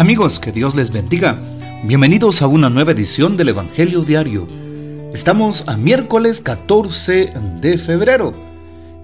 [0.00, 1.38] Amigos, que Dios les bendiga.
[1.84, 4.46] Bienvenidos a una nueva edición del Evangelio Diario.
[5.12, 8.32] Estamos a miércoles 14 de febrero,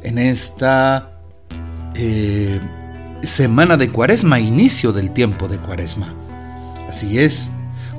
[0.02, 1.10] en esta
[1.96, 2.58] eh,
[3.20, 6.14] semana de cuaresma, inicio del tiempo de cuaresma.
[6.88, 7.50] Así es,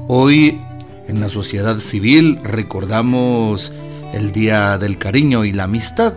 [0.08, 0.60] hoy
[1.08, 3.74] en la sociedad civil recordamos
[4.12, 6.16] el Día del Cariño y la Amistad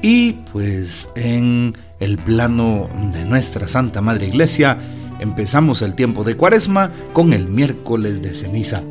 [0.00, 4.78] y pues en el plano de nuestra Santa Madre Iglesia,
[5.20, 8.82] empezamos el tiempo de Cuaresma con el miércoles de ceniza.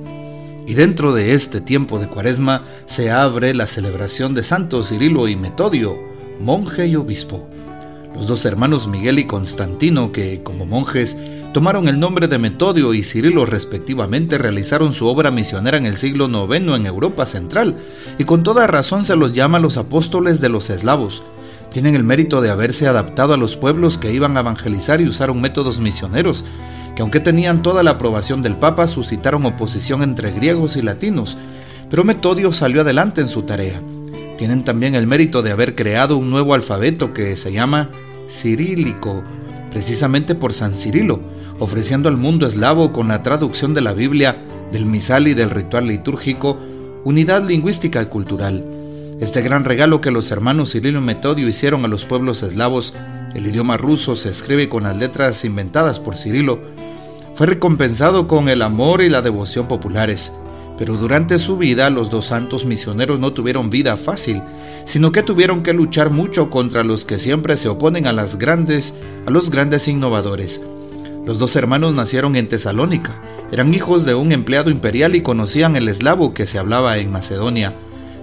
[0.66, 5.36] Y dentro de este tiempo de Cuaresma se abre la celebración de Santo Cirilo y
[5.36, 5.98] Metodio,
[6.42, 7.48] monje y obispo.
[8.14, 11.16] Los dos hermanos Miguel y Constantino, que como monjes
[11.54, 16.28] tomaron el nombre de Metodio y Cirilo respectivamente, realizaron su obra misionera en el siglo
[16.28, 17.78] IX en Europa Central,
[18.18, 21.24] y con toda razón se los llama los apóstoles de los eslavos,
[21.72, 25.42] tienen el mérito de haberse adaptado a los pueblos que iban a evangelizar y usaron
[25.42, 26.46] métodos misioneros,
[26.96, 31.38] que aunque tenían toda la aprobación del Papa, suscitaron oposición entre griegos y latinos,
[31.90, 33.82] pero Metodio salió adelante en su tarea.
[34.38, 37.90] Tienen también el mérito de haber creado un nuevo alfabeto que se llama
[38.30, 39.24] cirílico,
[39.72, 41.20] precisamente por San Cirilo,
[41.60, 44.38] ofreciendo al mundo eslavo con la traducción de la Biblia,
[44.72, 46.58] del misal y del ritual litúrgico,
[47.04, 48.77] unidad lingüística y cultural.
[49.20, 52.94] Este gran regalo que los hermanos Cirilo y Metodio hicieron a los pueblos eslavos,
[53.34, 56.60] el idioma ruso se escribe con las letras inventadas por Cirilo,
[57.34, 60.32] fue recompensado con el amor y la devoción populares.
[60.78, 64.42] Pero durante su vida los dos santos misioneros no tuvieron vida fácil,
[64.86, 68.94] sino que tuvieron que luchar mucho contra los que siempre se oponen a las grandes,
[69.26, 70.62] a los grandes innovadores.
[71.26, 73.20] Los dos hermanos nacieron en Tesalónica,
[73.52, 77.74] eran hijos de un empleado imperial y conocían el eslavo que se hablaba en Macedonia.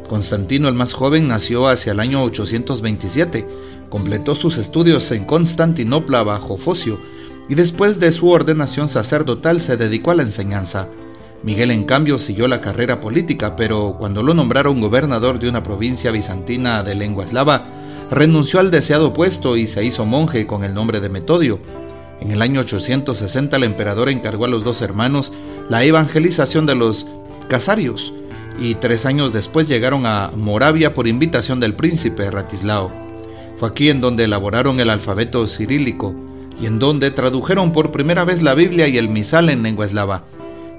[0.08, 3.46] Constantino el más joven nació hacia el año 827,
[3.88, 6.98] completó sus estudios en Constantinopla bajo Focio
[7.48, 10.88] y después de su ordenación sacerdotal se dedicó a la enseñanza.
[11.42, 16.10] Miguel en cambio siguió la carrera política, pero cuando lo nombraron gobernador de una provincia
[16.10, 17.66] bizantina de lengua eslava,
[18.10, 21.60] renunció al deseado puesto y se hizo monje con el nombre de Metodio.
[22.20, 25.32] En el año 860 el emperador encargó a los dos hermanos
[25.68, 27.06] la evangelización de los
[27.48, 28.14] casarios,
[28.58, 32.90] y tres años después llegaron a Moravia por invitación del príncipe Ratislao.
[33.56, 36.14] Fue aquí en donde elaboraron el alfabeto cirílico
[36.60, 40.24] y en donde tradujeron por primera vez la Biblia y el misal en lengua eslava.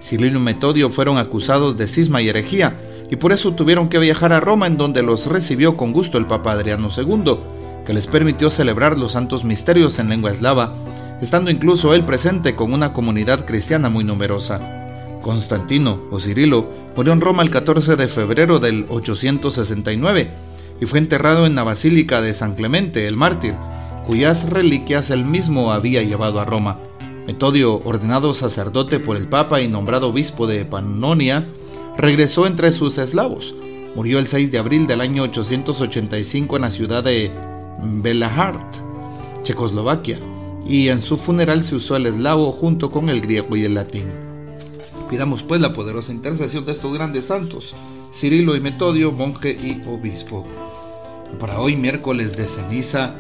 [0.02, 2.78] Cirilo y Metodio fueron acusados de cisma y herejía
[3.10, 6.26] y por eso tuvieron que viajar a Roma en donde los recibió con gusto el
[6.26, 7.38] Papa Adriano II,
[7.86, 10.74] que les permitió celebrar los santos misterios en lengua eslava,
[11.22, 14.85] estando incluso él presente con una comunidad cristiana muy numerosa.
[15.26, 20.30] Constantino o Cirilo murió en Roma el 14 de febrero del 869
[20.80, 23.56] y fue enterrado en la Basílica de San Clemente, el mártir,
[24.06, 26.78] cuyas reliquias él mismo había llevado a Roma.
[27.26, 31.48] Metodio, ordenado sacerdote por el Papa y nombrado obispo de Pannonia,
[31.98, 33.56] regresó entre sus eslavos.
[33.96, 37.32] Murió el 6 de abril del año 885 en la ciudad de
[37.82, 38.76] Belahart,
[39.42, 40.20] Checoslovaquia,
[40.68, 44.25] y en su funeral se usó el eslavo junto con el griego y el latín.
[45.10, 47.76] Pidamos pues la poderosa intercesión de estos grandes santos,
[48.12, 50.46] Cirilo y Metodio, monje y obispo.
[51.40, 53.14] Para hoy, miércoles de ceniza,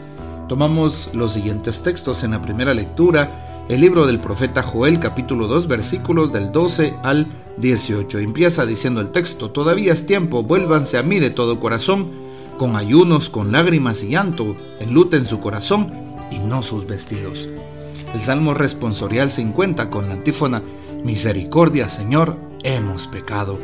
[0.47, 5.68] tomamos los siguientes textos en la primera lectura, el libro del profeta Joel capítulo 2
[5.68, 8.19] versículos del 12 al 18.
[8.19, 12.12] Empieza diciendo el texto, todavía es tiempo, vuélvanse a mí de todo corazón,
[12.57, 15.91] con ayunos, con lágrimas y llanto, enluten su corazón
[16.31, 17.50] y no sus vestidos.
[18.13, 20.63] El Salmo responsorial 50 con la antífona,
[21.05, 23.59] Misericordia, Señor, hemos pecado.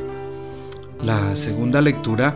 [1.03, 2.35] La segunda lectura,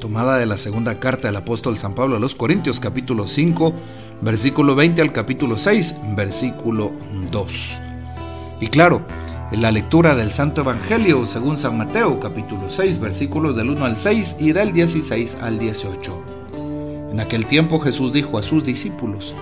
[0.00, 3.74] tomada de la segunda carta del apóstol San Pablo a los Corintios, capítulo 5,
[4.22, 6.92] versículo 20 al capítulo 6, versículo
[7.30, 7.78] 2.
[8.62, 9.02] Y claro,
[9.52, 14.36] la lectura del Santo Evangelio según San Mateo, capítulo 6, versículos del 1 al 6
[14.38, 16.22] y del 16 al 18.
[17.12, 19.34] En aquel tiempo Jesús dijo a sus discípulos,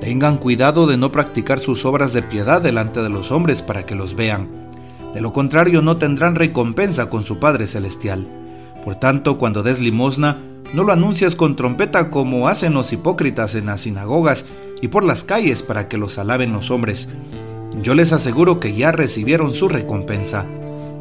[0.00, 3.94] Tengan cuidado de no practicar sus obras de piedad delante de los hombres para que
[3.94, 4.48] los vean.
[5.14, 8.26] De lo contrario no tendrán recompensa con su Padre Celestial.
[8.84, 10.38] Por tanto, cuando des limosna,
[10.74, 14.44] no lo anuncies con trompeta como hacen los hipócritas en las sinagogas
[14.82, 17.08] y por las calles para que los alaben los hombres.
[17.82, 20.44] Yo les aseguro que ya recibieron su recompensa.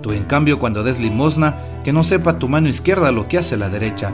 [0.01, 3.57] Tú en cambio cuando des limosna, que no sepa tu mano izquierda lo que hace
[3.57, 4.13] la derecha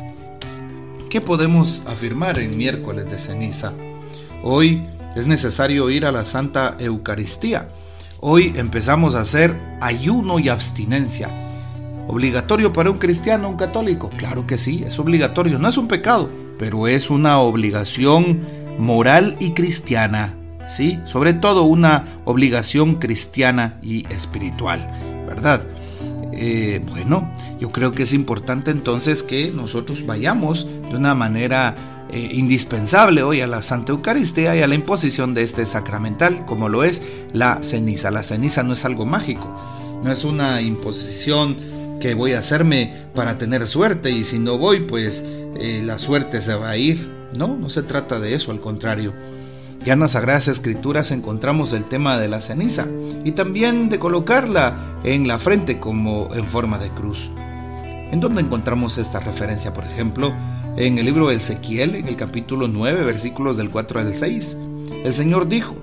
[1.11, 3.73] ¿Qué podemos afirmar en miércoles de ceniza?
[4.43, 7.67] Hoy es necesario ir a la Santa Eucaristía.
[8.21, 11.27] Hoy empezamos a hacer ayuno y abstinencia.
[12.07, 14.09] ¿Obligatorio para un cristiano, un católico?
[14.15, 15.59] Claro que sí, es obligatorio.
[15.59, 18.39] No es un pecado, pero es una obligación
[18.79, 20.33] moral y cristiana.
[20.69, 20.97] ¿Sí?
[21.03, 24.89] Sobre todo una obligación cristiana y espiritual,
[25.27, 25.61] ¿verdad?
[26.43, 32.31] Eh, bueno, yo creo que es importante entonces que nosotros vayamos de una manera eh,
[32.33, 36.83] indispensable hoy a la Santa Eucaristía y a la imposición de este sacramental, como lo
[36.83, 38.09] es la ceniza.
[38.09, 39.55] La ceniza no es algo mágico,
[40.03, 41.57] no es una imposición
[41.99, 46.41] que voy a hacerme para tener suerte y si no voy, pues eh, la suerte
[46.41, 47.07] se va a ir.
[47.37, 49.13] No, no se trata de eso, al contrario.
[49.83, 52.85] Ya en las Sagradas Escrituras encontramos el tema de la ceniza
[53.23, 57.31] y también de colocarla en la frente como en forma de cruz.
[58.11, 59.73] ¿En dónde encontramos esta referencia?
[59.73, 60.33] Por ejemplo,
[60.77, 64.57] en el libro de Ezequiel, en el capítulo 9, versículos del 4 al 6.
[65.03, 65.73] El Señor dijo,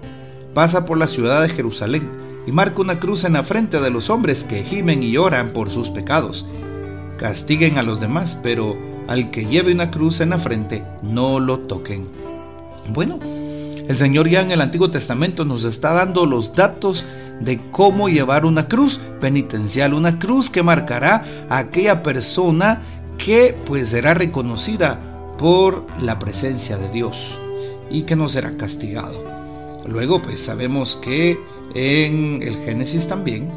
[0.55, 2.09] pasa por la ciudad de Jerusalén
[2.47, 5.71] y marca una cruz en la frente de los hombres que gimen y oran por
[5.71, 6.47] sus pecados.
[7.19, 8.77] Castiguen a los demás, pero
[9.09, 12.06] al que lleve una cruz en la frente, no lo toquen.
[12.91, 13.19] Bueno,
[13.88, 17.06] el Señor ya en el Antiguo Testamento nos está dando los datos
[17.40, 22.82] de cómo llevar una cruz penitencial, una cruz que marcará a aquella persona
[23.17, 25.00] que pues será reconocida
[25.38, 27.38] por la presencia de Dios
[27.90, 29.25] y que no será castigado.
[29.87, 31.38] Luego pues sabemos que
[31.75, 33.49] en el Génesis también,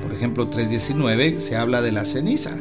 [0.00, 2.52] por ejemplo 3.19, se habla de la ceniza,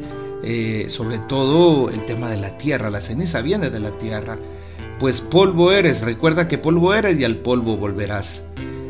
[0.44, 4.40] eh, sobre todo el tema de la tierra, la ceniza viene de la tierra
[5.02, 8.44] pues polvo eres, recuerda que polvo eres y al polvo volverás.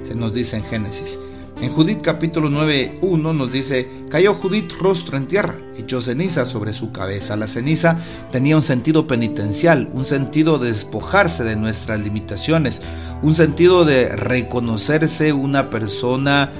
[0.05, 1.17] Se nos dice en Génesis.
[1.61, 6.91] En Judith capítulo 9.1 nos dice, cayó Judith rostro en tierra, echó ceniza sobre su
[6.91, 7.37] cabeza.
[7.37, 7.97] La ceniza
[8.29, 12.81] tenía un sentido penitencial, un sentido de despojarse de nuestras limitaciones,
[13.21, 16.51] un sentido de reconocerse una persona,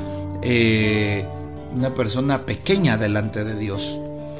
[0.44, 1.25] eh,
[1.75, 4.00] una persona pequeña delante de Dios.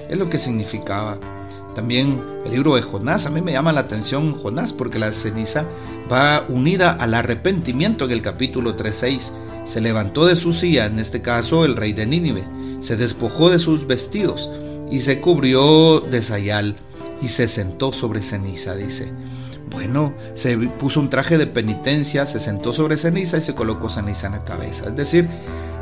[0.09, 1.17] Es lo que significaba.
[1.75, 5.65] También el libro de Jonás, a mí me llama la atención Jonás porque la ceniza
[6.12, 9.31] va unida al arrepentimiento en el capítulo 3.6.
[9.65, 12.44] Se levantó de su silla, en este caso el rey de Nínive,
[12.81, 14.50] se despojó de sus vestidos
[14.89, 16.75] y se cubrió de sayal
[17.21, 19.12] y se sentó sobre ceniza, dice.
[19.69, 24.27] Bueno, se puso un traje de penitencia, se sentó sobre ceniza y se colocó ceniza
[24.27, 24.88] en la cabeza.
[24.88, 25.29] Es decir,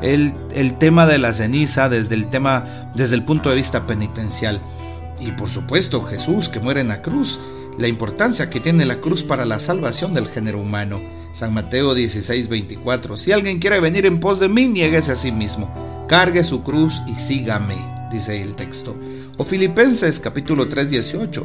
[0.02, 4.62] el, el tema de la ceniza desde el tema, desde el punto de vista penitencial.
[5.20, 7.40] Y por supuesto Jesús que muere en la cruz,
[7.78, 11.00] la importancia que tiene la cruz para la salvación del género humano.
[11.34, 13.16] San Mateo 16, 24.
[13.18, 17.02] Si alguien quiere venir en pos de mí, niéguese a sí mismo, cargue su cruz
[17.08, 17.78] y sígame,
[18.12, 18.96] dice el texto.
[19.38, 21.44] O Filipenses capítulo 3, 18.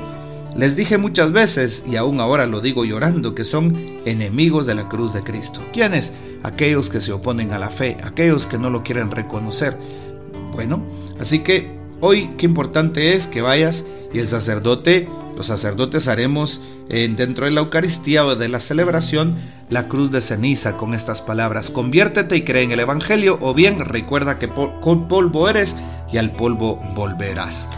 [0.56, 4.88] Les dije muchas veces, y aún ahora lo digo llorando, que son enemigos de la
[4.88, 5.60] cruz de Cristo.
[5.72, 6.12] ¿Quiénes?
[6.42, 9.76] Aquellos que se oponen a la fe, aquellos que no lo quieren reconocer.
[10.52, 10.82] Bueno,
[11.20, 15.08] así que Hoy qué importante es que vayas y el sacerdote,
[15.38, 19.38] los sacerdotes haremos dentro de la Eucaristía o de la celebración
[19.70, 23.80] la cruz de ceniza con estas palabras, conviértete y cree en el Evangelio o bien
[23.80, 25.76] recuerda que con polvo eres
[26.12, 27.70] y al polvo volverás.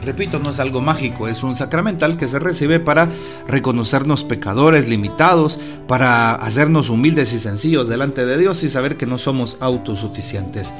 [0.00, 3.10] Repito, no es algo mágico, es un sacramental que se recibe para
[3.48, 5.58] reconocernos pecadores limitados,
[5.88, 10.72] para hacernos humildes y sencillos delante de Dios y saber que no somos autosuficientes.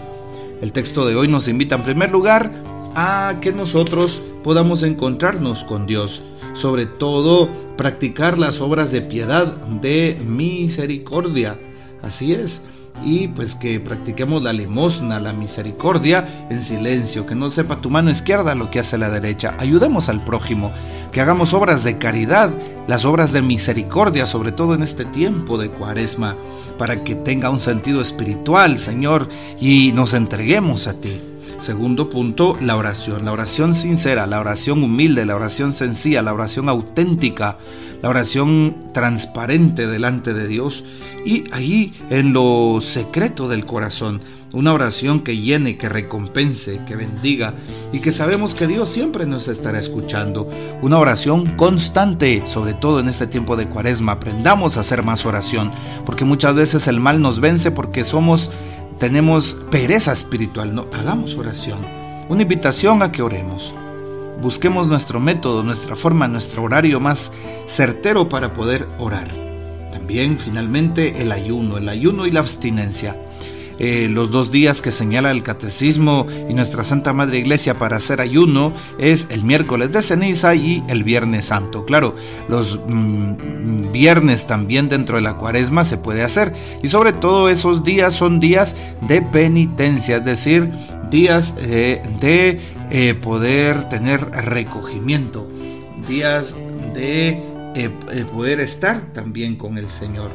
[0.60, 2.50] El texto de hoy nos invita en primer lugar
[2.96, 6.24] a que nosotros podamos encontrarnos con Dios,
[6.54, 11.60] sobre todo practicar las obras de piedad, de misericordia.
[12.02, 12.64] Así es,
[13.04, 18.10] y pues que practiquemos la limosna, la misericordia en silencio, que no sepa tu mano
[18.10, 19.54] izquierda lo que hace la derecha.
[19.58, 20.72] Ayudemos al prójimo,
[21.12, 22.50] que hagamos obras de caridad,
[22.86, 26.36] las obras de misericordia, sobre todo en este tiempo de cuaresma,
[26.78, 29.28] para que tenga un sentido espiritual, Señor,
[29.60, 31.20] y nos entreguemos a ti.
[31.60, 33.24] Segundo punto, la oración.
[33.24, 37.58] La oración sincera, la oración humilde, la oración sencilla, la oración auténtica,
[38.02, 40.84] la oración transparente delante de Dios
[41.24, 44.20] y ahí en lo secreto del corazón,
[44.52, 47.54] una oración que llene, que recompense, que bendiga
[47.92, 50.48] y que sabemos que Dios siempre nos estará escuchando.
[50.80, 54.12] Una oración constante, sobre todo en este tiempo de cuaresma.
[54.12, 55.70] Aprendamos a hacer más oración,
[56.06, 58.50] porque muchas veces el mal nos vence porque somos,
[58.98, 60.74] tenemos pereza espiritual.
[60.74, 61.78] No, hagamos oración.
[62.30, 63.74] Una invitación a que oremos.
[64.40, 67.32] Busquemos nuestro método, nuestra forma, nuestro horario más
[67.66, 69.28] certero para poder orar.
[69.90, 73.16] También finalmente el ayuno, el ayuno y la abstinencia.
[73.80, 78.20] Eh, los dos días que señala el catecismo y nuestra Santa Madre Iglesia para hacer
[78.20, 81.84] ayuno es el miércoles de ceniza y el viernes santo.
[81.84, 82.16] Claro,
[82.48, 87.84] los mm, viernes también dentro de la cuaresma se puede hacer y sobre todo esos
[87.84, 90.72] días son días de penitencia, es decir,
[91.10, 95.50] días eh, de eh, poder tener recogimiento,
[96.06, 96.56] días
[96.94, 97.42] de
[98.32, 100.30] poder estar también con el Señor.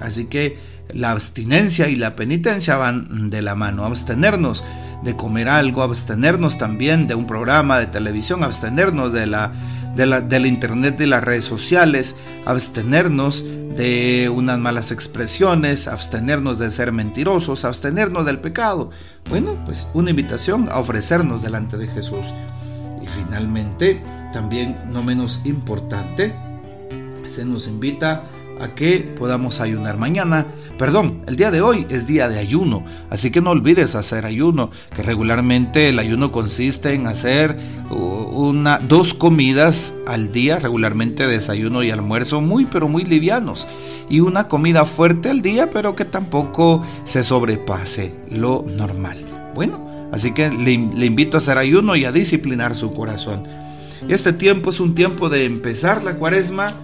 [0.00, 0.58] Así que
[0.92, 3.84] la abstinencia y la penitencia van de la mano.
[3.84, 4.62] Abstenernos
[5.02, 9.52] de comer algo, abstenernos también de un programa de televisión, abstenernos de la,
[9.94, 16.70] de la, del internet, de las redes sociales, abstenernos de unas malas expresiones, abstenernos de
[16.70, 18.90] ser mentirosos, abstenernos del pecado.
[19.28, 22.24] Bueno, pues una invitación a ofrecernos delante de Jesús.
[23.02, 26.34] Y finalmente, también no menos importante,
[27.26, 28.24] se nos invita a
[28.74, 30.46] que podamos ayunar mañana.
[30.78, 34.70] Perdón, el día de hoy es día de ayuno, así que no olvides hacer ayuno,
[34.94, 37.56] que regularmente el ayuno consiste en hacer
[37.90, 43.68] una, dos comidas al día, regularmente desayuno y almuerzo muy pero muy livianos,
[44.10, 49.24] y una comida fuerte al día, pero que tampoco se sobrepase lo normal.
[49.54, 53.44] Bueno, así que le, invito a hacer ayuno y a disciplinar su corazón.
[54.08, 56.74] Este tiempo es un tiempo de empezar la cuaresma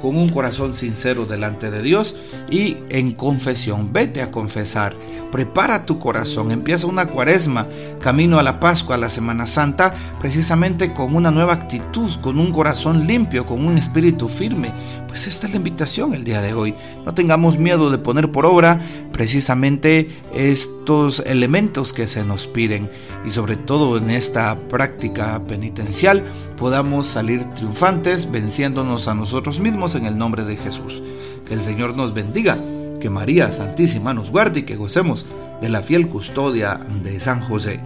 [0.00, 2.16] con un corazón sincero delante de Dios
[2.50, 3.92] y en confesión.
[3.92, 4.94] Vete a confesar,
[5.32, 7.66] prepara tu corazón, empieza una cuaresma,
[8.00, 12.52] camino a la Pascua, a la Semana Santa, precisamente con una nueva actitud, con un
[12.52, 14.72] corazón limpio, con un espíritu firme.
[15.08, 16.74] Pues esta es la invitación el día de hoy.
[17.04, 18.80] No tengamos miedo de poner por obra
[19.12, 22.90] precisamente estos elementos que se nos piden
[23.24, 26.22] y sobre todo en esta práctica penitencial
[26.56, 31.02] podamos salir triunfantes venciéndonos a nosotros mismos en el nombre de Jesús.
[31.46, 32.58] Que el Señor nos bendiga,
[33.00, 35.26] que María Santísima nos guarde y que gocemos
[35.60, 37.80] de la fiel custodia de San José.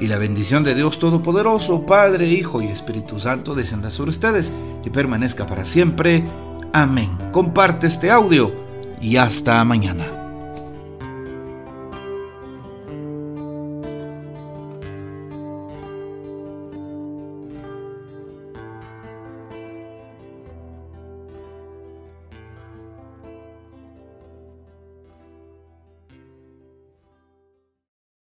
[0.00, 4.50] Y la bendición de Dios Todopoderoso, Padre, Hijo y Espíritu Santo descienda sobre ustedes
[4.84, 6.24] y permanezca para siempre.
[6.72, 7.10] Amén.
[7.32, 8.52] Comparte este audio
[9.00, 10.19] y hasta mañana.